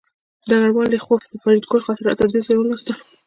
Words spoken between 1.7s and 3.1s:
خاطرات تر دې ځایه ولوستل